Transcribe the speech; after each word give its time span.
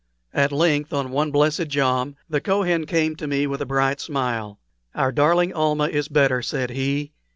At 0.33 0.51
length 0.51 0.93
on 0.93 1.11
one 1.11 1.29
blessed 1.29 1.67
jom, 1.67 2.15
the 2.27 2.41
Kohen 2.41 2.87
came 2.87 3.15
to 3.17 3.27
me 3.27 3.45
with 3.45 3.61
a 3.61 3.67
bright 3.67 4.01
smile. 4.01 4.59
"Our 4.95 5.11
darling 5.11 5.53
Almah 5.53 5.89
is 5.89 6.07
better," 6.07 6.41
said 6.41 6.71
he. 6.71 7.11